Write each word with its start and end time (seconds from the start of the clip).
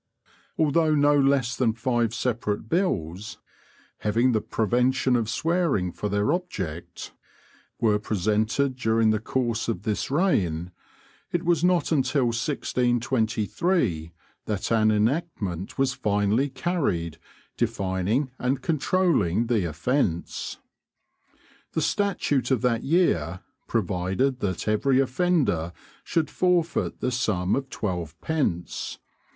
Although 0.57 0.95
no 0.95 1.15
less 1.15 1.55
than 1.55 1.73
five 1.73 2.11
separate 2.15 2.67
bills, 2.67 3.37
having 3.99 4.31
the 4.31 4.41
prevention 4.41 5.15
of 5.15 5.29
swearing 5.29 5.91
for 5.91 6.09
their 6.09 6.33
object, 6.33 7.13
were 7.79 7.99
presented 7.99 8.75
during 8.77 9.11
the 9.11 9.19
course 9.19 9.67
of 9.67 9.83
this 9.83 10.09
reign, 10.09 10.71
it 11.31 11.43
was 11.45 11.63
not 11.63 11.91
until 11.91 12.23
1623 12.33 14.11
that 14.45 14.71
an 14.71 14.89
enactment 14.89 15.77
was 15.77 15.93
finally 15.93 16.49
carried 16.49 17.19
defining 17.55 18.31
and 18.39 18.63
controlling 18.63 19.45
the 19.45 19.65
offence. 19.69 20.57
The 21.73 21.81
statute 21.83 22.49
of 22.49 22.63
that 22.63 22.81
year 22.83 23.41
provided 23.67 24.39
that 24.39 24.67
every 24.67 24.99
offender 24.99 25.73
should 26.03 26.31
forfeit 26.31 27.01
the 27.01 27.11
sum 27.11 27.55
of 27.55 27.69
twelve 27.69 28.19
pence. 28.19 28.97